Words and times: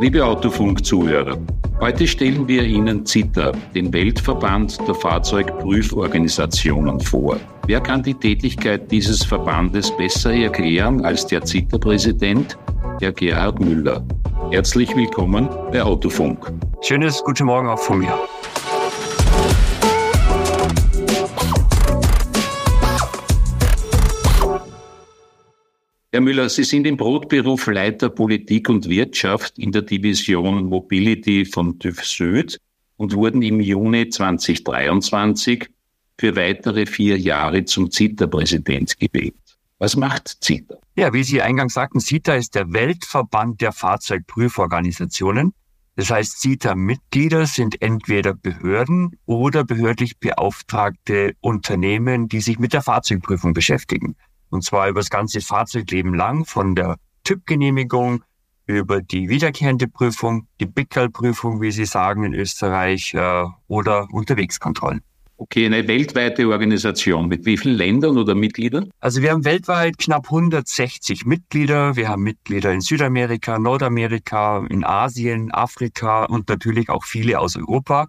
Liebe 0.00 0.24
Autofunk-Zuhörer, 0.24 1.36
heute 1.78 2.06
stellen 2.06 2.48
wir 2.48 2.62
Ihnen 2.62 3.04
CITA, 3.04 3.52
den 3.74 3.92
Weltverband 3.92 4.78
der 4.88 4.94
Fahrzeugprüforganisationen, 4.94 6.98
vor. 6.98 7.36
Wer 7.66 7.82
kann 7.82 8.02
die 8.02 8.14
Tätigkeit 8.14 8.90
dieses 8.90 9.22
Verbandes 9.22 9.94
besser 9.94 10.32
erklären 10.32 11.04
als 11.04 11.26
der 11.26 11.44
CITA-Präsident, 11.44 12.56
Herr 13.02 13.12
Gerhard 13.12 13.60
Müller? 13.60 14.02
Herzlich 14.50 14.96
willkommen 14.96 15.50
bei 15.70 15.82
Autofunk. 15.82 16.50
Schönes 16.80 17.22
guten 17.22 17.44
Morgen 17.44 17.68
auch 17.68 17.78
von 17.78 17.98
mir. 17.98 18.14
Herr 26.12 26.20
Müller, 26.20 26.48
Sie 26.48 26.64
sind 26.64 26.88
im 26.88 26.96
Brotberuf 26.96 27.68
Leiter 27.68 28.08
Politik 28.10 28.68
und 28.68 28.88
Wirtschaft 28.88 29.56
in 29.60 29.70
der 29.70 29.82
Division 29.82 30.64
Mobility 30.64 31.44
von 31.44 31.78
TÜV 31.78 32.04
Süd 32.04 32.58
und 32.96 33.14
wurden 33.14 33.42
im 33.42 33.60
Juni 33.60 34.08
2023 34.08 35.68
für 36.18 36.34
weitere 36.34 36.86
vier 36.86 37.16
Jahre 37.16 37.64
zum 37.64 37.92
CITA-Präsident 37.92 38.98
gewählt. 38.98 39.36
Was 39.78 39.94
macht 39.94 40.42
CITA? 40.42 40.78
Ja, 40.96 41.12
wie 41.12 41.22
Sie 41.22 41.42
eingangs 41.42 41.74
sagten, 41.74 42.00
CITA 42.00 42.34
ist 42.34 42.56
der 42.56 42.72
Weltverband 42.72 43.60
der 43.60 43.70
Fahrzeugprüforganisationen. 43.70 45.54
Das 45.94 46.10
heißt, 46.10 46.40
CITA-Mitglieder 46.40 47.46
sind 47.46 47.80
entweder 47.82 48.34
Behörden 48.34 49.16
oder 49.26 49.62
behördlich 49.62 50.18
beauftragte 50.18 51.36
Unternehmen, 51.40 52.26
die 52.26 52.40
sich 52.40 52.58
mit 52.58 52.72
der 52.72 52.82
Fahrzeugprüfung 52.82 53.54
beschäftigen. 53.54 54.16
Und 54.50 54.64
zwar 54.64 54.88
über 54.88 55.00
das 55.00 55.10
ganze 55.10 55.40
Fahrzeugleben 55.40 56.14
lang, 56.14 56.44
von 56.44 56.74
der 56.74 56.96
Typgenehmigung 57.24 58.22
über 58.66 59.00
die 59.02 59.28
wiederkehrende 59.28 59.88
Prüfung, 59.88 60.46
die 60.60 60.66
Bickerl-Prüfung, 60.66 61.60
wie 61.60 61.70
Sie 61.72 61.84
sagen 61.84 62.24
in 62.24 62.34
Österreich, 62.34 63.14
äh, 63.14 63.44
oder 63.66 64.06
Unterwegskontrollen. 64.12 65.02
Okay, 65.36 65.64
eine 65.64 65.88
weltweite 65.88 66.46
Organisation. 66.48 67.26
Mit 67.26 67.46
wie 67.46 67.56
vielen 67.56 67.76
Ländern 67.76 68.18
oder 68.18 68.34
Mitgliedern? 68.34 68.90
Also 69.00 69.22
wir 69.22 69.30
haben 69.30 69.46
weltweit 69.46 69.96
knapp 69.96 70.26
160 70.26 71.24
Mitglieder. 71.24 71.96
Wir 71.96 72.10
haben 72.10 72.22
Mitglieder 72.22 72.72
in 72.72 72.82
Südamerika, 72.82 73.58
Nordamerika, 73.58 74.66
in 74.68 74.84
Asien, 74.84 75.50
Afrika 75.50 76.24
und 76.24 76.50
natürlich 76.50 76.90
auch 76.90 77.04
viele 77.04 77.40
aus 77.40 77.56
Europa 77.56 78.08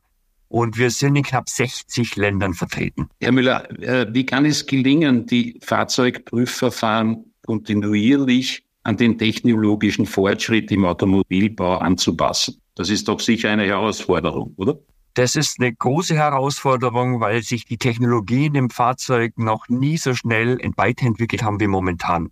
und 0.52 0.78
wir 0.78 0.90
sind 0.92 1.16
in 1.16 1.24
knapp 1.24 1.48
60 1.48 2.18
Ländern 2.18 2.54
vertreten. 2.54 3.10
Herr 3.22 3.32
Müller, 3.32 3.70
äh, 3.82 4.06
wie 4.14 4.26
kann 4.26 4.46
es 4.46 4.66
gelingen, 4.66 5.26
die 5.26 5.58
Fahrzeugprüfverfahren 5.64 7.24
kontinuierlich 7.46 8.64
an 8.84 8.98
den 8.98 9.18
technologischen 9.18 10.06
Fortschritt 10.06 10.70
im 10.72 10.84
Automobilbau 10.84 11.78
anzupassen? 11.78 12.62
Das 12.76 12.90
ist 12.90 13.08
doch 13.08 13.22
sicher 13.22 13.50
eine 13.50 13.66
Herausforderung, 13.66 14.54
oder? 14.58 14.78
Das 15.14 15.36
ist 15.36 15.60
eine 15.60 15.74
große 15.74 16.16
Herausforderung, 16.16 17.22
weil 17.22 17.44
sich 17.44 17.66
die 17.66 17.78
Technologien 17.78 18.56
im 18.56 18.70
Fahrzeug 18.70 19.38
noch 19.38 19.70
nie 19.70 19.98
so 19.98 20.14
schnell 20.14 20.58
weiterentwickelt 20.76 21.44
haben 21.44 21.60
wie 21.60 21.68
momentan. 21.68 22.30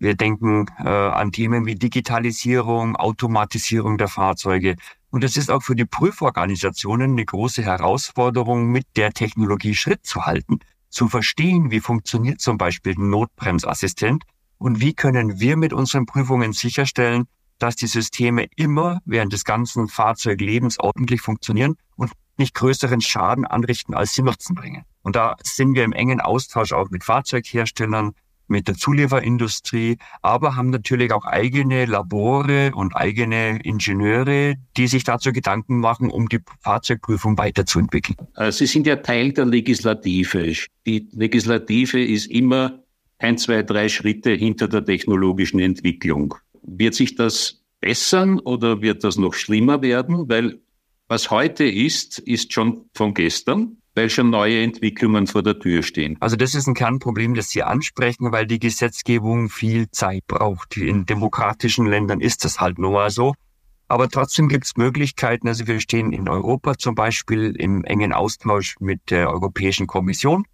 Wir 0.00 0.14
denken 0.14 0.66
äh, 0.78 0.88
an 0.88 1.32
Themen 1.32 1.66
wie 1.66 1.74
Digitalisierung, 1.74 2.94
Automatisierung 2.94 3.98
der 3.98 4.06
Fahrzeuge, 4.06 4.76
und 5.10 5.24
es 5.24 5.36
ist 5.36 5.50
auch 5.50 5.62
für 5.62 5.74
die 5.74 5.84
Prüforganisationen 5.84 7.12
eine 7.12 7.24
große 7.24 7.62
Herausforderung, 7.62 8.66
mit 8.66 8.86
der 8.96 9.12
Technologie 9.12 9.74
Schritt 9.74 10.04
zu 10.04 10.26
halten, 10.26 10.60
zu 10.90 11.08
verstehen, 11.08 11.70
wie 11.70 11.80
funktioniert 11.80 12.40
zum 12.40 12.58
Beispiel 12.58 12.94
ein 12.98 13.10
Notbremsassistent 13.10 14.24
und 14.58 14.80
wie 14.80 14.94
können 14.94 15.40
wir 15.40 15.56
mit 15.56 15.72
unseren 15.72 16.06
Prüfungen 16.06 16.52
sicherstellen, 16.52 17.24
dass 17.58 17.76
die 17.76 17.86
Systeme 17.86 18.46
immer 18.56 19.00
während 19.04 19.32
des 19.32 19.44
ganzen 19.44 19.88
Fahrzeuglebens 19.88 20.78
ordentlich 20.78 21.20
funktionieren 21.20 21.76
und 21.96 22.12
nicht 22.36 22.54
größeren 22.54 23.00
Schaden 23.00 23.44
anrichten, 23.44 23.94
als 23.94 24.14
sie 24.14 24.22
Nutzen 24.22 24.54
bringen. 24.54 24.84
Und 25.02 25.16
da 25.16 25.36
sind 25.42 25.74
wir 25.74 25.84
im 25.84 25.92
engen 25.92 26.20
Austausch 26.20 26.72
auch 26.72 26.90
mit 26.90 27.02
Fahrzeugherstellern, 27.02 28.12
mit 28.48 28.68
der 28.68 28.74
Zulieferindustrie, 28.74 29.98
aber 30.22 30.56
haben 30.56 30.70
natürlich 30.70 31.12
auch 31.12 31.24
eigene 31.24 31.86
Labore 31.86 32.72
und 32.74 32.96
eigene 32.96 33.60
Ingenieure, 33.62 34.54
die 34.76 34.86
sich 34.86 35.04
dazu 35.04 35.32
Gedanken 35.32 35.78
machen, 35.78 36.10
um 36.10 36.28
die 36.28 36.40
Fahrzeugprüfung 36.60 37.38
weiterzuentwickeln. 37.38 38.16
Äh, 38.36 38.52
Sie 38.52 38.66
sind 38.66 38.86
ja 38.86 38.96
Teil 38.96 39.32
der 39.32 39.46
Legislative. 39.46 40.52
Die 40.86 41.08
Legislative 41.12 42.02
ist 42.02 42.26
immer 42.26 42.82
ein, 43.18 43.38
zwei, 43.38 43.62
drei 43.62 43.88
Schritte 43.88 44.32
hinter 44.32 44.68
der 44.68 44.84
technologischen 44.84 45.60
Entwicklung. 45.60 46.34
Wird 46.62 46.94
sich 46.94 47.14
das 47.14 47.62
bessern 47.80 48.38
oder 48.40 48.82
wird 48.82 49.04
das 49.04 49.16
noch 49.16 49.34
schlimmer 49.34 49.82
werden? 49.82 50.28
Weil 50.28 50.60
was 51.08 51.30
heute 51.30 51.64
ist, 51.64 52.18
ist 52.18 52.52
schon 52.52 52.84
von 52.94 53.14
gestern 53.14 53.77
weil 53.98 54.10
schon 54.10 54.30
neue 54.30 54.62
Entwicklungen 54.62 55.26
vor 55.26 55.42
der 55.42 55.58
Tür 55.58 55.82
stehen. 55.82 56.16
Also 56.20 56.36
das 56.36 56.54
ist 56.54 56.68
ein 56.68 56.74
Kernproblem, 56.74 57.34
das 57.34 57.50
Sie 57.50 57.64
ansprechen, 57.64 58.30
weil 58.30 58.46
die 58.46 58.60
Gesetzgebung 58.60 59.48
viel 59.48 59.90
Zeit 59.90 60.24
braucht. 60.28 60.76
In 60.76 61.04
demokratischen 61.04 61.84
Ländern 61.84 62.20
ist 62.20 62.44
das 62.44 62.60
halt 62.60 62.78
nur 62.78 62.92
mal 62.92 63.10
so. 63.10 63.34
Aber 63.88 64.08
trotzdem 64.08 64.48
gibt 64.48 64.66
es 64.66 64.76
Möglichkeiten. 64.76 65.48
Also 65.48 65.66
wir 65.66 65.80
stehen 65.80 66.12
in 66.12 66.28
Europa 66.28 66.78
zum 66.78 66.94
Beispiel 66.94 67.56
im 67.58 67.82
engen 67.82 68.12
Austausch 68.12 68.76
mit 68.78 69.10
der 69.10 69.30
Europäischen 69.30 69.88
Kommission. 69.88 70.44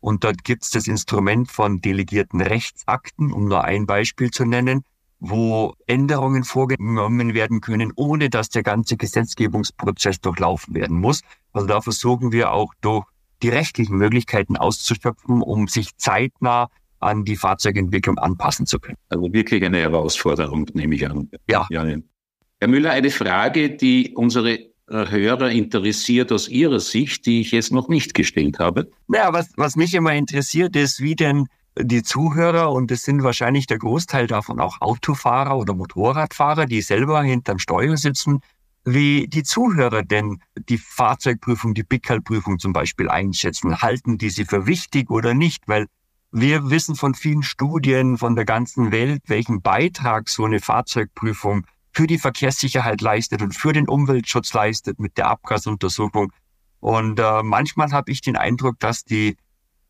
Und 0.00 0.24
dort 0.24 0.44
gibt 0.44 0.64
es 0.64 0.70
das 0.70 0.86
Instrument 0.86 1.50
von 1.50 1.80
delegierten 1.80 2.42
Rechtsakten, 2.42 3.32
um 3.32 3.48
nur 3.48 3.64
ein 3.64 3.86
Beispiel 3.86 4.30
zu 4.30 4.44
nennen, 4.44 4.84
wo 5.18 5.74
Änderungen 5.86 6.44
vorgenommen 6.44 7.32
werden 7.32 7.62
können, 7.62 7.90
ohne 7.96 8.28
dass 8.28 8.50
der 8.50 8.64
ganze 8.64 8.98
Gesetzgebungsprozess 8.98 10.20
durchlaufen 10.20 10.74
werden 10.74 11.00
muss. 11.00 11.22
Also 11.52 11.66
da 11.66 11.80
versuchen 11.80 12.32
wir 12.32 12.52
auch 12.52 12.72
durch 12.80 13.04
die 13.42 13.48
rechtlichen 13.48 13.96
Möglichkeiten 13.96 14.56
auszuschöpfen, 14.56 15.42
um 15.42 15.68
sich 15.68 15.96
zeitnah 15.96 16.68
an 17.00 17.24
die 17.24 17.36
Fahrzeugentwicklung 17.36 18.18
anpassen 18.18 18.66
zu 18.66 18.78
können. 18.78 18.98
Also 19.08 19.32
wirklich 19.32 19.64
eine 19.64 19.78
Herausforderung, 19.78 20.66
nehme 20.74 20.94
ich 20.94 21.08
an. 21.08 21.28
Ja. 21.50 21.66
Herr 21.68 22.68
Müller, 22.68 22.92
eine 22.92 23.10
Frage, 23.10 23.70
die 23.70 24.12
unsere 24.14 24.70
Hörer 24.88 25.50
interessiert 25.50 26.30
aus 26.32 26.48
Ihrer 26.48 26.78
Sicht, 26.78 27.26
die 27.26 27.40
ich 27.40 27.50
jetzt 27.50 27.72
noch 27.72 27.88
nicht 27.88 28.14
gestellt 28.14 28.58
habe. 28.58 28.90
Ja, 29.08 29.32
was, 29.32 29.50
was 29.56 29.74
mich 29.74 29.94
immer 29.94 30.12
interessiert, 30.12 30.76
ist, 30.76 31.00
wie 31.00 31.16
denn 31.16 31.46
die 31.78 32.02
Zuhörer, 32.02 32.70
und 32.70 32.90
es 32.90 33.02
sind 33.02 33.22
wahrscheinlich 33.22 33.66
der 33.66 33.78
Großteil 33.78 34.26
davon 34.26 34.60
auch 34.60 34.80
Autofahrer 34.80 35.56
oder 35.56 35.74
Motorradfahrer, 35.74 36.66
die 36.66 36.82
selber 36.82 37.22
hinterm 37.22 37.58
Steuer 37.58 37.96
sitzen, 37.96 38.40
wie 38.84 39.28
die 39.28 39.42
Zuhörer 39.42 40.02
denn 40.02 40.42
die 40.68 40.78
Fahrzeugprüfung, 40.78 41.74
die 41.74 41.84
Bickerl-Prüfung 41.84 42.58
zum 42.58 42.72
Beispiel 42.72 43.08
einschätzen. 43.08 43.80
Halten 43.80 44.18
die 44.18 44.30
sie 44.30 44.44
für 44.44 44.66
wichtig 44.66 45.10
oder 45.10 45.34
nicht? 45.34 45.68
Weil 45.68 45.86
wir 46.32 46.70
wissen 46.70 46.96
von 46.96 47.14
vielen 47.14 47.42
Studien 47.42 48.18
von 48.18 48.34
der 48.34 48.44
ganzen 48.44 48.90
Welt, 48.90 49.22
welchen 49.26 49.62
Beitrag 49.62 50.28
so 50.28 50.44
eine 50.44 50.60
Fahrzeugprüfung 50.60 51.66
für 51.92 52.06
die 52.06 52.18
Verkehrssicherheit 52.18 53.02
leistet 53.02 53.42
und 53.42 53.54
für 53.54 53.72
den 53.72 53.86
Umweltschutz 53.86 54.54
leistet 54.54 54.98
mit 54.98 55.18
der 55.18 55.28
Abgasuntersuchung. 55.28 56.32
Und 56.80 57.20
äh, 57.20 57.42
manchmal 57.42 57.92
habe 57.92 58.10
ich 58.10 58.22
den 58.22 58.36
Eindruck, 58.36 58.80
dass 58.80 59.04
die 59.04 59.36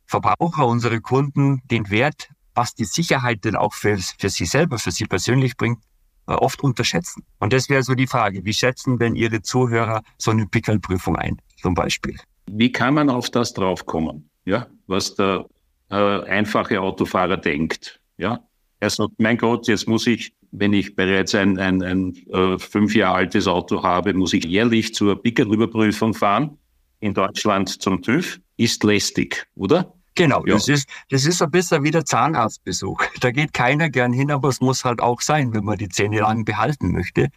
Verbraucher, 0.04 0.66
unsere 0.66 1.00
Kunden 1.00 1.62
den 1.70 1.88
Wert, 1.90 2.28
was 2.54 2.74
die 2.74 2.84
Sicherheit 2.84 3.44
denn 3.44 3.56
auch 3.56 3.72
für, 3.72 3.96
für 3.96 4.28
sie 4.28 4.44
selber, 4.44 4.78
für 4.78 4.90
sie 4.90 5.06
persönlich 5.06 5.56
bringt, 5.56 5.78
oft 6.26 6.62
unterschätzen. 6.62 7.24
Und 7.38 7.52
das 7.52 7.68
wäre 7.68 7.82
so 7.82 7.94
die 7.94 8.06
Frage, 8.06 8.44
wie 8.44 8.52
schätzen 8.52 8.98
denn 8.98 9.14
Ihre 9.14 9.42
Zuhörer 9.42 10.02
so 10.18 10.30
eine 10.30 10.46
Pickelprüfung 10.46 11.16
ein, 11.16 11.38
zum 11.60 11.74
Beispiel? 11.74 12.16
Wie 12.50 12.70
kann 12.70 12.94
man 12.94 13.10
auf 13.10 13.30
das 13.30 13.52
draufkommen, 13.54 14.28
ja, 14.44 14.66
was 14.86 15.14
der 15.14 15.46
äh, 15.90 15.94
einfache 15.94 16.80
Autofahrer 16.80 17.36
denkt, 17.36 18.00
ja? 18.16 18.40
Er 18.80 18.90
sagt, 18.90 19.12
mein 19.18 19.38
Gott, 19.38 19.68
jetzt 19.68 19.86
muss 19.86 20.08
ich, 20.08 20.32
wenn 20.50 20.72
ich 20.72 20.96
bereits 20.96 21.36
ein, 21.36 21.56
ein, 21.60 21.82
ein 21.84 22.16
äh, 22.32 22.58
fünf 22.58 22.96
Jahre 22.96 23.14
altes 23.14 23.46
Auto 23.46 23.84
habe, 23.84 24.12
muss 24.12 24.32
ich 24.32 24.44
jährlich 24.44 24.92
zur 24.92 25.22
Pickelüberprüfung 25.22 26.14
fahren, 26.14 26.58
in 26.98 27.14
Deutschland 27.14 27.68
zum 27.80 28.02
TÜV, 28.02 28.40
ist 28.56 28.82
lästig, 28.82 29.46
oder? 29.54 29.94
Genau, 30.14 30.44
ja. 30.46 30.54
das 30.54 30.68
ist, 30.68 30.88
das 31.10 31.24
ist 31.24 31.40
ein 31.42 31.50
bisschen 31.50 31.82
wie 31.84 31.90
der 31.90 32.04
Zahnarztbesuch. 32.04 33.02
Da 33.20 33.30
geht 33.30 33.52
keiner 33.52 33.88
gern 33.88 34.12
hin, 34.12 34.30
aber 34.30 34.48
es 34.48 34.60
muss 34.60 34.84
halt 34.84 35.00
auch 35.00 35.20
sein, 35.20 35.54
wenn 35.54 35.64
man 35.64 35.78
die 35.78 35.88
Zähne 35.88 36.20
lang 36.20 36.44
behalten 36.44 36.92
möchte. 36.92 37.28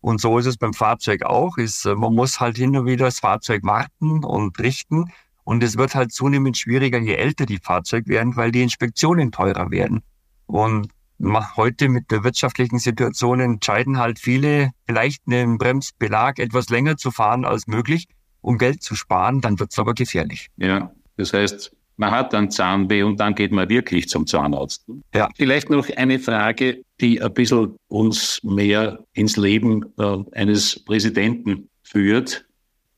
Und 0.00 0.20
so 0.20 0.38
ist 0.38 0.46
es 0.46 0.56
beim 0.56 0.74
Fahrzeug 0.74 1.22
auch. 1.22 1.56
Ist, 1.56 1.86
äh, 1.86 1.94
man 1.94 2.14
muss 2.14 2.40
halt 2.40 2.56
hin 2.56 2.76
und 2.76 2.86
wieder 2.86 3.06
das 3.06 3.20
Fahrzeug 3.20 3.62
warten 3.64 4.24
und 4.24 4.58
richten. 4.58 5.10
Und 5.44 5.62
es 5.62 5.76
wird 5.76 5.94
halt 5.94 6.12
zunehmend 6.12 6.56
schwieriger, 6.56 6.98
je 6.98 7.14
älter 7.14 7.46
die 7.46 7.58
Fahrzeuge 7.58 8.08
werden, 8.08 8.36
weil 8.36 8.50
die 8.50 8.62
Inspektionen 8.62 9.30
teurer 9.30 9.70
werden. 9.70 10.02
Und 10.46 10.88
heute 11.56 11.88
mit 11.88 12.10
der 12.10 12.24
wirtschaftlichen 12.24 12.78
Situation 12.78 13.40
entscheiden 13.40 13.98
halt 13.98 14.18
viele, 14.18 14.72
vielleicht 14.86 15.22
einen 15.26 15.58
Bremsbelag 15.58 16.38
etwas 16.38 16.68
länger 16.68 16.96
zu 16.96 17.10
fahren 17.10 17.44
als 17.44 17.66
möglich, 17.66 18.06
um 18.40 18.58
Geld 18.58 18.82
zu 18.82 18.96
sparen. 18.96 19.40
Dann 19.40 19.58
wird 19.58 19.72
es 19.72 19.78
aber 19.78 19.94
gefährlich. 19.94 20.48
Ja, 20.56 20.90
das 21.16 21.32
heißt, 21.32 21.72
man 21.96 22.10
hat 22.10 22.32
dann 22.32 22.50
Zahnweh 22.50 23.02
und 23.02 23.18
dann 23.20 23.34
geht 23.34 23.52
man 23.52 23.68
wirklich 23.68 24.08
zum 24.08 24.26
Zahnarzt. 24.26 24.84
Ja. 25.14 25.28
Vielleicht 25.36 25.70
noch 25.70 25.88
eine 25.96 26.18
Frage, 26.18 26.82
die 27.00 27.20
ein 27.22 27.32
bisschen 27.32 27.76
uns 27.88 28.40
mehr 28.42 28.98
ins 29.12 29.36
Leben 29.36 29.84
äh, 29.98 30.18
eines 30.32 30.84
Präsidenten 30.84 31.68
führt. 31.82 32.46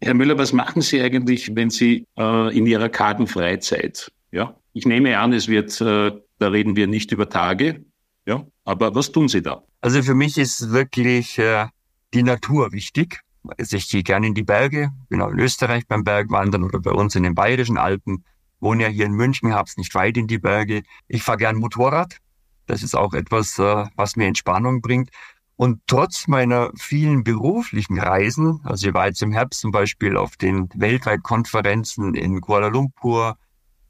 Herr 0.00 0.14
Müller, 0.14 0.38
was 0.38 0.52
machen 0.52 0.82
Sie 0.82 1.00
eigentlich, 1.00 1.54
wenn 1.54 1.70
Sie 1.70 2.06
äh, 2.18 2.56
in 2.56 2.66
Ihrer 2.66 2.88
kargen 2.88 3.26
Freizeit, 3.26 4.10
ja? 4.30 4.54
Ich 4.72 4.84
nehme 4.84 5.18
an, 5.18 5.32
es 5.32 5.48
wird, 5.48 5.80
äh, 5.80 6.12
da 6.38 6.48
reden 6.48 6.76
wir 6.76 6.86
nicht 6.86 7.10
über 7.12 7.28
Tage, 7.28 7.84
ja? 8.26 8.46
Aber 8.64 8.94
was 8.94 9.10
tun 9.10 9.28
Sie 9.28 9.40
da? 9.40 9.62
Also 9.80 10.02
für 10.02 10.14
mich 10.14 10.36
ist 10.36 10.70
wirklich 10.70 11.38
äh, 11.38 11.66
die 12.12 12.22
Natur 12.22 12.72
wichtig. 12.72 13.20
Also 13.58 13.76
ich 13.76 13.88
gehe 13.88 14.02
gerne 14.02 14.26
in 14.26 14.34
die 14.34 14.42
Berge, 14.42 14.90
bin 15.08 15.22
auch 15.22 15.30
in 15.30 15.38
Österreich 15.38 15.86
beim 15.86 16.04
Bergwandern 16.04 16.64
oder 16.64 16.80
bei 16.80 16.90
uns 16.90 17.14
in 17.14 17.22
den 17.22 17.34
Bayerischen 17.34 17.78
Alpen 17.78 18.24
wohne 18.60 18.84
ja 18.84 18.88
hier 18.88 19.06
in 19.06 19.12
München, 19.12 19.54
habe 19.54 19.68
es 19.68 19.76
nicht 19.76 19.94
weit 19.94 20.16
in 20.16 20.26
die 20.26 20.38
Berge. 20.38 20.82
Ich 21.08 21.22
fahre 21.22 21.38
gern 21.38 21.56
Motorrad. 21.56 22.18
Das 22.66 22.82
ist 22.82 22.96
auch 22.96 23.14
etwas, 23.14 23.58
äh, 23.58 23.84
was 23.96 24.16
mir 24.16 24.26
Entspannung 24.26 24.80
bringt. 24.80 25.10
Und 25.56 25.80
trotz 25.86 26.28
meiner 26.28 26.70
vielen 26.76 27.24
beruflichen 27.24 27.98
Reisen, 27.98 28.60
also 28.64 28.88
ich 28.88 28.94
war 28.94 29.06
jetzt 29.06 29.22
im 29.22 29.32
Herbst 29.32 29.60
zum 29.60 29.70
Beispiel 29.70 30.16
auf 30.16 30.36
den 30.36 30.68
Weltweitkonferenzen 30.74 32.14
in 32.14 32.40
Kuala 32.42 32.68
Lumpur, 32.68 33.38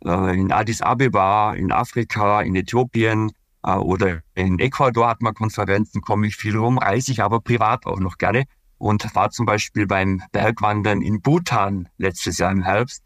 äh, 0.05 0.39
in 0.39 0.53
Addis 0.53 0.81
Abeba, 0.81 1.55
in 1.55 1.73
Afrika, 1.73 2.43
in 2.43 2.55
Äthiopien 2.55 3.33
äh, 3.65 3.73
oder 3.73 4.21
in 4.35 4.61
Ecuador 4.61 5.09
hat 5.09 5.23
man 5.23 5.35
Konferenzen, 5.35 6.03
komme 6.03 6.29
ich 6.29 6.37
viel 6.37 6.57
rum, 6.57 6.79
reise 6.79 7.11
ich 7.11 7.23
aber 7.23 7.41
privat 7.41 7.85
auch 7.87 7.99
noch 7.99 8.19
gerne 8.19 8.45
und 8.79 9.13
war 9.15 9.31
zum 9.31 9.47
Beispiel 9.47 9.87
beim 9.87 10.23
Bergwandern 10.31 11.03
in 11.03 11.21
Bhutan 11.21 11.89
letztes 11.99 12.39
Jahr 12.39 12.53
im 12.53 12.63
Herbst 12.63 13.03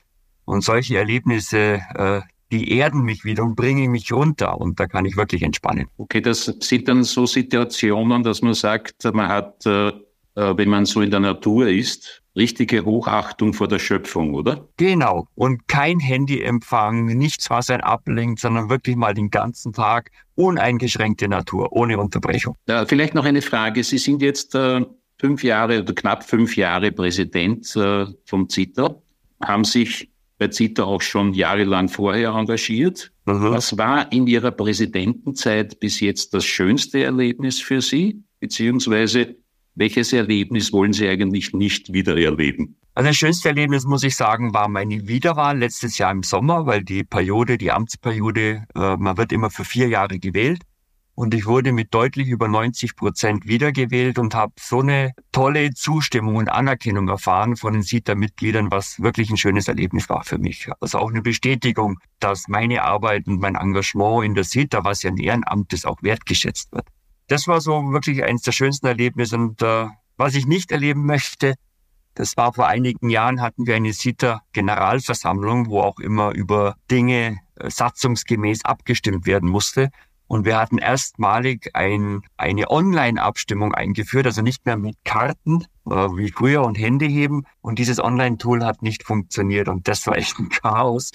und 0.50 0.62
solche 0.62 0.99
Erlebnisse, 0.99 1.81
äh, 1.94 2.20
die 2.50 2.76
erden 2.76 3.02
mich 3.02 3.25
wieder 3.25 3.44
und 3.44 3.55
bringen 3.55 3.93
mich 3.93 4.12
runter 4.12 4.61
und 4.61 4.81
da 4.81 4.87
kann 4.87 5.05
ich 5.05 5.17
wirklich 5.17 5.43
entspannen. 5.43 5.87
Okay, 5.97 6.20
das 6.20 6.44
sind 6.61 6.88
dann 6.88 7.05
so 7.05 7.25
Situationen, 7.25 8.25
dass 8.25 8.43
man 8.43 8.55
sagt, 8.55 9.05
man 9.12 9.29
hat, 9.29 9.64
äh, 9.64 9.88
äh, 9.88 9.93
wenn 10.35 10.69
man 10.69 10.87
so 10.87 11.00
in 11.00 11.12
der 11.12 11.20
Natur 11.20 11.69
ist, 11.69 12.23
richtige 12.37 12.85
Hochachtung 12.85 13.55
vor 13.55 13.69
der 13.69 13.79
Schöpfung, 13.79 14.35
oder? 14.35 14.69
Genau. 14.76 15.29
Und 15.37 15.69
kein 15.69 16.00
Handyempfang, 16.00 17.06
nichts, 17.06 17.50
was 17.50 17.70
einen 17.70 17.82
ablenkt, 17.82 18.41
sondern 18.41 18.69
wirklich 18.69 18.97
mal 18.97 19.14
den 19.14 19.31
ganzen 19.31 19.73
Tag 19.73 20.11
uneingeschränkte 20.35 21.29
Natur, 21.29 21.73
ohne 21.73 21.99
Unterbrechung. 21.99 22.56
Ja, 22.67 22.85
vielleicht 22.87 23.14
noch 23.14 23.25
eine 23.25 23.43
Frage. 23.43 23.85
Sie 23.85 23.99
sind 23.99 24.23
jetzt 24.23 24.55
äh, 24.56 24.85
fünf 25.19 25.44
Jahre 25.44 25.82
oder 25.82 25.93
knapp 25.93 26.25
fünf 26.25 26.56
Jahre 26.56 26.91
Präsident 26.91 27.76
äh, 27.76 28.06
vom 28.25 28.49
ZITA, 28.49 28.97
haben 29.43 29.64
sich 29.64 30.11
bei 30.40 30.48
ZITA 30.48 30.84
auch 30.84 31.02
schon 31.02 31.34
jahrelang 31.34 31.90
vorher 31.90 32.31
engagiert. 32.31 33.12
Mhm. 33.26 33.50
Was 33.50 33.76
war 33.76 34.10
in 34.10 34.26
Ihrer 34.26 34.50
Präsidentenzeit 34.50 35.78
bis 35.81 36.00
jetzt 36.00 36.32
das 36.32 36.46
schönste 36.46 37.04
Erlebnis 37.04 37.60
für 37.60 37.82
Sie? 37.82 38.25
Beziehungsweise 38.40 39.37
welches 39.75 40.14
Erlebnis 40.14 40.72
wollen 40.72 40.94
Sie 40.94 41.06
eigentlich 41.06 41.52
nicht 41.52 41.92
wieder 41.92 42.16
erleben? 42.16 42.76
Also 42.94 43.10
das 43.10 43.16
schönste 43.19 43.50
Erlebnis, 43.50 43.84
muss 43.84 44.02
ich 44.02 44.16
sagen, 44.16 44.54
war 44.54 44.69
meine 44.69 45.06
Wiederwahl 45.06 45.58
letztes 45.58 45.98
Jahr 45.98 46.10
im 46.10 46.22
Sommer, 46.22 46.64
weil 46.64 46.82
die 46.84 47.04
Periode, 47.04 47.58
die 47.58 47.70
Amtsperiode, 47.70 48.64
äh, 48.75 48.96
man 48.96 49.19
wird 49.19 49.32
immer 49.32 49.50
für 49.50 49.64
vier 49.64 49.88
Jahre 49.88 50.19
gewählt. 50.19 50.62
Und 51.20 51.34
ich 51.34 51.44
wurde 51.44 51.72
mit 51.72 51.93
deutlich 51.93 52.28
über 52.28 52.49
90 52.49 52.96
Prozent 52.96 53.46
wiedergewählt 53.46 54.19
und 54.19 54.34
habe 54.34 54.55
so 54.58 54.81
eine 54.81 55.12
tolle 55.32 55.75
Zustimmung 55.75 56.37
und 56.37 56.49
Anerkennung 56.49 57.08
erfahren 57.08 57.56
von 57.56 57.75
den 57.75 57.82
SITA-Mitgliedern, 57.82 58.70
was 58.70 59.02
wirklich 59.02 59.28
ein 59.28 59.37
schönes 59.37 59.69
Erlebnis 59.69 60.08
war 60.08 60.25
für 60.25 60.38
mich. 60.38 60.70
Also 60.81 60.99
auch 60.99 61.11
eine 61.11 61.20
Bestätigung, 61.20 61.99
dass 62.20 62.49
meine 62.49 62.84
Arbeit 62.84 63.26
und 63.26 63.38
mein 63.38 63.55
Engagement 63.55 64.25
in 64.25 64.34
der 64.34 64.44
SITA, 64.44 64.82
was 64.82 65.02
ja 65.02 65.11
ein 65.11 65.19
Ehrenamt 65.19 65.75
ist, 65.75 65.87
auch 65.87 66.02
wertgeschätzt 66.02 66.72
wird. 66.72 66.87
Das 67.28 67.46
war 67.46 67.61
so 67.61 67.93
wirklich 67.93 68.25
eines 68.25 68.40
der 68.40 68.52
schönsten 68.52 68.87
Erlebnisse. 68.87 69.37
Und 69.37 69.61
äh, 69.61 69.88
was 70.16 70.34
ich 70.34 70.46
nicht 70.46 70.73
erleben 70.73 71.05
möchte, 71.05 71.56
das 72.14 72.34
war 72.38 72.55
vor 72.55 72.66
einigen 72.66 73.11
Jahren 73.11 73.43
hatten 73.43 73.66
wir 73.66 73.76
eine 73.76 73.93
SITA-Generalversammlung, 73.93 75.69
wo 75.69 75.82
auch 75.82 75.99
immer 75.99 76.31
über 76.31 76.76
Dinge 76.90 77.40
äh, 77.56 77.69
satzungsgemäß 77.70 78.64
abgestimmt 78.64 79.26
werden 79.26 79.50
musste. 79.50 79.90
Und 80.30 80.44
wir 80.44 80.56
hatten 80.56 80.78
erstmalig 80.78 81.70
ein, 81.74 82.22
eine 82.36 82.70
Online-Abstimmung 82.70 83.74
eingeführt, 83.74 84.26
also 84.26 84.42
nicht 84.42 84.64
mehr 84.64 84.76
mit 84.76 84.94
Karten 85.02 85.64
äh, 85.86 85.90
wie 85.90 86.30
früher 86.30 86.62
und 86.62 86.78
Hände 86.78 87.06
heben. 87.06 87.46
Und 87.62 87.80
dieses 87.80 87.98
Online-Tool 87.98 88.64
hat 88.64 88.80
nicht 88.80 89.02
funktioniert. 89.02 89.66
Und 89.66 89.88
das 89.88 90.06
war 90.06 90.16
echt 90.16 90.38
ein 90.38 90.48
Chaos, 90.48 91.10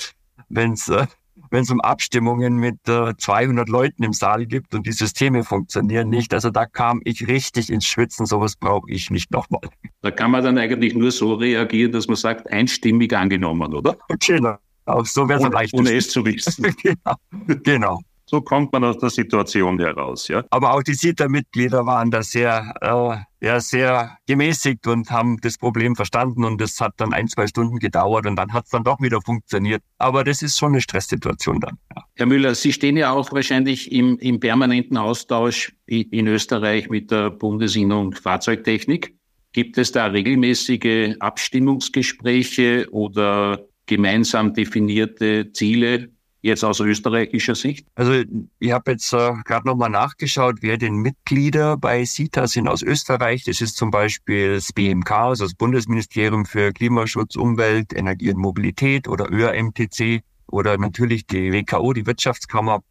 wenn 0.50 0.73
es 0.73 0.89
äh, 0.89 1.07
wenn 1.50 1.63
es 1.63 1.71
um 1.71 1.79
Abstimmungen 1.79 2.57
mit 2.57 2.75
äh, 2.89 3.15
200 3.17 3.69
Leuten 3.69 4.03
im 4.03 4.12
Saal 4.12 4.45
gibt 4.47 4.75
und 4.75 4.85
die 4.85 4.91
Systeme 4.91 5.45
funktionieren 5.45 6.09
nicht. 6.09 6.33
Also 6.33 6.50
da 6.50 6.65
kam 6.65 7.00
ich 7.06 7.25
richtig 7.25 7.69
ins 7.69 7.85
Schwitzen. 7.85 8.25
Sowas 8.25 8.57
brauche 8.57 8.91
ich 8.91 9.12
nicht 9.12 9.31
nochmal. 9.31 9.62
Da 10.01 10.12
kann 10.12 10.31
man 10.31 10.44
dann 10.44 10.57
eigentlich 10.57 10.94
nur 10.94 11.12
so 11.12 11.35
reagieren, 11.35 11.94
dass 11.94 12.07
man 12.07 12.17
sagt, 12.17 12.51
einstimmig 12.51 13.15
angenommen, 13.15 13.73
oder? 13.73 13.95
Genau. 14.19 14.57
Auch 14.83 15.06
so 15.06 15.29
wäre 15.29 15.41
es 15.41 15.50
leicht. 15.53 15.73
Ohne 15.73 15.94
es 15.94 16.09
zu 16.09 16.25
wissen. 16.25 16.75
genau. 16.83 17.15
genau. 17.63 18.01
So 18.27 18.42
kommt 18.42 18.74
man 18.74 18.83
aus 18.83 18.98
der 18.98 19.12
Situation 19.12 19.80
heraus, 19.80 20.27
ja. 20.27 20.44
Aber 20.50 20.74
auch 20.74 20.81
die 20.81 20.95
SITA-Mitglieder 20.95 21.86
waren 21.86 22.10
da 22.10 22.24
sehr, 22.24 22.74
äh, 22.81 23.45
ja, 23.45 23.60
sehr 23.60 24.18
gemäßigt 24.25 24.88
und 24.88 25.12
haben 25.12 25.38
das 25.42 25.60
Problem 25.60 25.95
verstanden 25.95 26.44
und 26.44 26.60
das 26.60 26.81
hat 26.81 26.94
dann 26.98 27.13
ein, 27.13 27.27
zwei 27.27 27.45
Stunden 27.45 27.77
gedauert 27.77 28.25
und 28.25 28.36
dann 28.36 28.51
hat 28.51 28.66
es 28.66 28.72
dann 28.72 28.83
doch 28.83 29.00
wieder 29.00 29.22
funktioniert. 29.22 29.83
Aber 30.00 30.24
das 30.24 30.42
ist 30.42 30.57
schon 30.57 30.72
eine 30.72 30.81
Stresssituation 30.81 31.60
dann. 31.60 31.77
Ja. 31.95 32.04
Herr 32.16 32.25
Müller, 32.25 32.56
Sie 32.56 32.74
stehen 32.74 32.98
ja 32.98 33.12
auch 33.12 33.31
wahrscheinlich 33.31 33.92
im, 33.92 34.18
im 34.18 34.39
permanenten 34.39 34.98
Austausch 34.98 35.75
in 35.86 36.27
Österreich 36.27 36.89
mit 36.89 37.12
der 37.12 37.30
Bundesinnung 37.30 38.13
Fahrzeugtechnik. 38.13 39.16
Gibt 39.54 39.77
es 39.77 39.92
da 39.92 40.07
regelmäßige 40.07 41.16
Abstimmungsgespräche 41.19 42.88
oder 42.92 43.60
gemeinsam 43.86 44.54
definierte 44.54 45.51
Ziele 45.51 46.10
jetzt 46.45 46.63
aus 46.63 46.80
österreichischer 46.80 47.56
Sicht? 47.56 47.88
Also 47.95 48.24
ich 48.59 48.71
habe 48.71 48.92
jetzt 48.92 49.12
äh, 49.13 49.33
gerade 49.44 49.68
nochmal 49.68 49.89
nachgeschaut, 49.89 50.57
wer 50.62 50.77
denn 50.77 50.95
Mitglieder 50.95 51.75
bei 51.75 52.06
CITA 52.06 52.47
sind 52.47 52.68
aus 52.68 52.81
Österreich. 52.81 53.44
Das 53.44 53.62
ist 53.62 53.75
zum 53.75 53.92
Beispiel 53.92 54.56
das 54.56 54.71
BMK, 54.71 55.12
also 55.12 55.45
das 55.45 55.56
Bundesministerium 55.56 56.45
für 56.45 56.71
Klimaschutz, 56.71 57.36
Umwelt, 57.36 57.94
Energie 57.94 58.30
und 58.30 58.38
Mobilität 58.38 59.07
oder 59.07 59.31
ÖRMTC 59.31 60.21
oder 60.47 60.77
natürlich 60.77 61.25
die 61.25 61.51
WKO, 61.51 61.94
die 61.94 62.06
Wirtschaftskammer. 62.06 62.81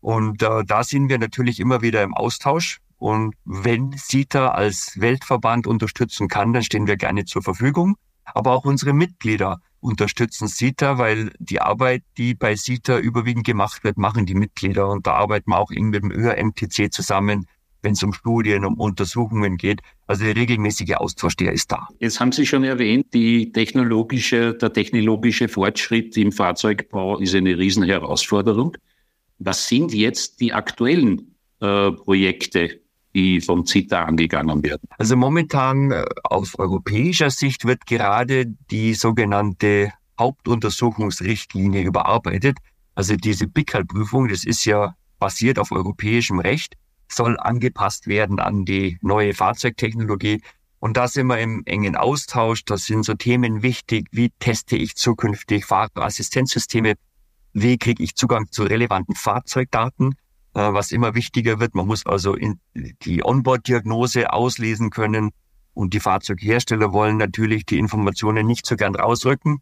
Und 0.00 0.42
äh, 0.42 0.64
da 0.64 0.82
sind 0.82 1.08
wir 1.08 1.18
natürlich 1.18 1.60
immer 1.60 1.82
wieder 1.82 2.02
im 2.02 2.12
Austausch. 2.12 2.80
Und 2.98 3.34
wenn 3.44 3.92
CITA 3.92 4.48
als 4.48 5.00
Weltverband 5.00 5.66
unterstützen 5.66 6.28
kann, 6.28 6.52
dann 6.52 6.62
stehen 6.62 6.86
wir 6.86 6.96
gerne 6.96 7.24
zur 7.24 7.42
Verfügung. 7.42 7.96
Aber 8.34 8.52
auch 8.52 8.64
unsere 8.64 8.92
Mitglieder 8.92 9.60
unterstützen 9.80 10.48
SITA, 10.48 10.98
weil 10.98 11.32
die 11.38 11.60
Arbeit, 11.60 12.02
die 12.18 12.34
bei 12.34 12.56
SITA 12.56 12.98
überwiegend 12.98 13.46
gemacht 13.46 13.84
wird, 13.84 13.98
machen 13.98 14.26
die 14.26 14.34
Mitglieder. 14.34 14.88
Und 14.88 15.06
da 15.06 15.12
arbeiten 15.12 15.50
wir 15.50 15.58
auch 15.58 15.70
eng 15.70 15.90
mit 15.90 16.02
dem 16.02 16.10
ÖRMTC 16.10 16.92
zusammen, 16.92 17.46
wenn 17.82 17.92
es 17.92 18.02
um 18.02 18.12
Studien, 18.12 18.64
um 18.64 18.74
Untersuchungen 18.80 19.56
geht. 19.56 19.80
Also 20.06 20.24
der 20.24 20.34
regelmäßige 20.34 20.94
Austausch, 20.94 21.36
der 21.36 21.52
ist 21.52 21.70
da. 21.70 21.86
Jetzt 22.00 22.18
haben 22.18 22.32
Sie 22.32 22.46
schon 22.46 22.64
erwähnt, 22.64 23.14
die 23.14 23.52
technologische, 23.52 24.54
der 24.54 24.72
technologische 24.72 25.48
Fortschritt 25.48 26.16
im 26.16 26.32
Fahrzeugbau 26.32 27.18
ist 27.18 27.34
eine 27.34 27.56
Riesenherausforderung. 27.56 28.76
Was 29.38 29.68
sind 29.68 29.94
jetzt 29.94 30.40
die 30.40 30.52
aktuellen 30.52 31.36
äh, 31.60 31.92
Projekte, 31.92 32.80
die 33.16 33.40
vom 33.40 33.64
CITA 33.66 34.04
angegangen 34.04 34.62
werden? 34.62 34.88
Also 34.98 35.16
momentan 35.16 35.90
äh, 35.90 36.04
aus 36.22 36.58
europäischer 36.58 37.30
Sicht 37.30 37.64
wird 37.64 37.86
gerade 37.86 38.46
die 38.70 38.92
sogenannte 38.92 39.92
Hauptuntersuchungsrichtlinie 40.20 41.82
überarbeitet. 41.82 42.58
Also 42.94 43.16
diese 43.16 43.46
BICAL-Prüfung, 43.46 44.28
das 44.28 44.44
ist 44.44 44.66
ja 44.66 44.94
basiert 45.18 45.58
auf 45.58 45.72
europäischem 45.72 46.40
Recht, 46.40 46.74
soll 47.08 47.38
angepasst 47.38 48.06
werden 48.06 48.38
an 48.38 48.66
die 48.66 48.98
neue 49.00 49.32
Fahrzeugtechnologie. 49.32 50.42
Und 50.78 50.98
da 50.98 51.08
sind 51.08 51.28
wir 51.28 51.38
im 51.38 51.62
engen 51.64 51.96
Austausch. 51.96 52.64
Da 52.66 52.76
sind 52.76 53.04
so 53.04 53.14
Themen 53.14 53.62
wichtig, 53.62 54.08
wie 54.12 54.30
teste 54.38 54.76
ich 54.76 54.94
zukünftig 54.94 55.64
Fahrerassistenzsysteme, 55.64 56.94
wie 57.54 57.78
kriege 57.78 58.02
ich 58.02 58.14
Zugang 58.14 58.50
zu 58.50 58.64
relevanten 58.64 59.14
Fahrzeugdaten 59.14 60.16
was 60.56 60.90
immer 60.90 61.14
wichtiger 61.14 61.60
wird. 61.60 61.74
Man 61.74 61.86
muss 61.86 62.06
also 62.06 62.34
in 62.34 62.58
die 62.74 63.24
Onboard-Diagnose 63.24 64.32
auslesen 64.32 64.90
können. 64.90 65.30
Und 65.74 65.92
die 65.92 66.00
Fahrzeughersteller 66.00 66.92
wollen 66.92 67.18
natürlich 67.18 67.66
die 67.66 67.78
Informationen 67.78 68.46
nicht 68.46 68.64
so 68.64 68.76
gern 68.76 68.94
rausrücken 68.94 69.60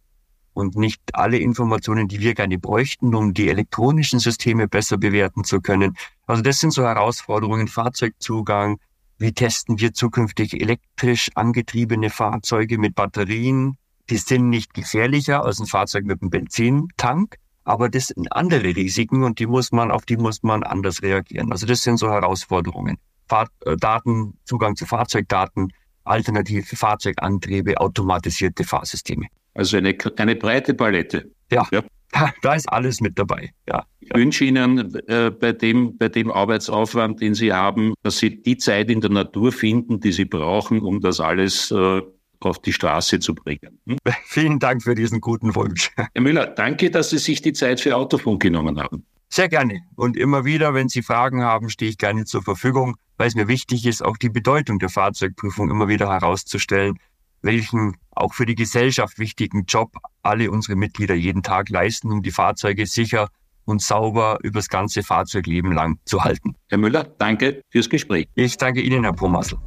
und 0.52 0.76
nicht 0.76 1.00
alle 1.12 1.38
Informationen, 1.38 2.06
die 2.06 2.20
wir 2.20 2.34
gerne 2.34 2.58
bräuchten, 2.58 3.14
um 3.16 3.34
die 3.34 3.48
elektronischen 3.48 4.20
Systeme 4.20 4.68
besser 4.68 4.96
bewerten 4.96 5.42
zu 5.42 5.60
können. 5.60 5.96
Also 6.28 6.42
das 6.42 6.60
sind 6.60 6.70
so 6.70 6.84
Herausforderungen, 6.84 7.66
Fahrzeugzugang. 7.66 8.78
Wie 9.18 9.32
testen 9.32 9.80
wir 9.80 9.92
zukünftig 9.92 10.60
elektrisch 10.60 11.30
angetriebene 11.34 12.10
Fahrzeuge 12.10 12.78
mit 12.78 12.94
Batterien? 12.94 13.76
Die 14.10 14.18
sind 14.18 14.50
nicht 14.50 14.74
gefährlicher 14.74 15.44
als 15.44 15.58
ein 15.58 15.66
Fahrzeug 15.66 16.04
mit 16.04 16.22
einem 16.22 16.30
Benzintank 16.30 17.36
Aber 17.64 17.88
das 17.88 18.08
sind 18.08 18.30
andere 18.32 18.76
Risiken 18.76 19.24
und 19.24 19.38
die 19.38 19.46
muss 19.46 19.72
man, 19.72 19.90
auf 19.90 20.04
die 20.04 20.16
muss 20.16 20.42
man 20.42 20.62
anders 20.62 21.02
reagieren. 21.02 21.50
Also 21.50 21.66
das 21.66 21.82
sind 21.82 21.96
so 21.98 22.10
Herausforderungen. 22.10 22.98
Fahr 23.28 23.48
äh, 23.64 23.76
Daten, 23.76 24.34
Zugang 24.44 24.76
zu 24.76 24.86
Fahrzeugdaten, 24.86 25.72
alternative 26.04 26.76
Fahrzeugantriebe, 26.76 27.78
automatisierte 27.78 28.64
Fahrsysteme. 28.64 29.26
Also 29.54 29.78
eine, 29.78 29.96
eine 30.18 30.36
breite 30.36 30.74
Palette. 30.74 31.30
Ja, 31.50 31.66
ja. 31.72 31.82
Da, 32.42 32.54
ist 32.54 32.68
alles 32.72 33.00
mit 33.00 33.18
dabei. 33.18 33.50
Ja, 33.68 33.84
Ich 33.98 34.14
wünsche 34.14 34.44
Ihnen 34.44 34.94
äh, 35.08 35.32
bei, 35.32 35.52
dem, 35.52 35.98
bei 35.98 36.08
dem 36.08 36.30
Arbeitsaufwand, 36.30 37.20
den 37.20 37.34
Sie 37.34 37.52
haben, 37.52 37.94
dass 38.04 38.18
Sie 38.18 38.40
die 38.40 38.56
Zeit 38.56 38.88
in 38.88 39.00
der 39.00 39.10
Natur 39.10 39.50
finden, 39.50 39.98
die 39.98 40.12
Sie 40.12 40.24
brauchen, 40.24 40.80
um 40.80 41.00
das 41.00 41.18
alles 41.18 41.72
äh, 41.72 42.02
auf 42.40 42.60
die 42.60 42.72
Straße 42.72 43.20
zu 43.20 43.34
bringen. 43.34 43.78
Hm? 43.86 43.98
Vielen 44.24 44.58
Dank 44.58 44.82
für 44.82 44.94
diesen 44.94 45.20
guten 45.20 45.54
Wunsch. 45.54 45.90
Herr 45.96 46.22
Müller, 46.22 46.46
danke, 46.46 46.90
dass 46.90 47.10
Sie 47.10 47.18
sich 47.18 47.42
die 47.42 47.52
Zeit 47.52 47.80
für 47.80 47.96
Autofunk 47.96 48.42
genommen 48.42 48.80
haben. 48.80 49.04
Sehr 49.28 49.48
gerne. 49.48 49.80
Und 49.96 50.16
immer 50.16 50.44
wieder, 50.44 50.74
wenn 50.74 50.88
Sie 50.88 51.02
Fragen 51.02 51.42
haben, 51.42 51.68
stehe 51.68 51.90
ich 51.90 51.98
gerne 51.98 52.24
zur 52.24 52.42
Verfügung, 52.42 52.96
weil 53.16 53.28
es 53.28 53.34
mir 53.34 53.48
wichtig 53.48 53.86
ist, 53.86 54.04
auch 54.04 54.16
die 54.16 54.28
Bedeutung 54.28 54.78
der 54.78 54.90
Fahrzeugprüfung 54.90 55.70
immer 55.70 55.88
wieder 55.88 56.08
herauszustellen, 56.08 56.98
welchen 57.42 57.96
auch 58.12 58.32
für 58.32 58.46
die 58.46 58.54
Gesellschaft 58.54 59.18
wichtigen 59.18 59.64
Job 59.66 59.96
alle 60.22 60.50
unsere 60.50 60.76
Mitglieder 60.76 61.14
jeden 61.14 61.42
Tag 61.42 61.68
leisten, 61.68 62.12
um 62.12 62.22
die 62.22 62.30
Fahrzeuge 62.30 62.86
sicher 62.86 63.28
und 63.64 63.82
sauber 63.82 64.38
übers 64.42 64.68
ganze 64.68 65.02
Fahrzeugleben 65.02 65.72
lang 65.72 65.98
zu 66.04 66.22
halten. 66.22 66.54
Herr 66.68 66.78
Müller, 66.78 67.04
danke 67.18 67.62
fürs 67.70 67.88
Gespräch. 67.88 68.28
Ich 68.34 68.56
danke 68.56 68.80
Ihnen, 68.82 69.04
Herr 69.04 69.14
Promassel. 69.14 69.58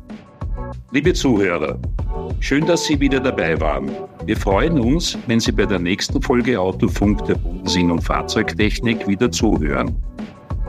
Liebe 0.91 1.13
Zuhörer, 1.13 1.77
schön, 2.39 2.65
dass 2.65 2.85
Sie 2.85 2.97
wieder 2.97 3.19
dabei 3.19 3.59
waren. 3.59 3.91
Wir 4.25 4.37
freuen 4.37 4.79
uns, 4.79 5.17
wenn 5.27 5.41
Sie 5.41 5.51
bei 5.51 5.65
der 5.65 5.79
nächsten 5.79 6.21
Folge 6.21 6.57
Autofunk 6.57 7.25
der 7.25 7.35
Bundesinn- 7.35 7.91
und 7.91 8.01
Fahrzeugtechnik 8.01 9.05
wieder 9.05 9.29
zuhören. 9.29 9.93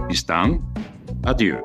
Bis 0.08 0.26
dann, 0.26 0.60
adieu. 1.22 1.56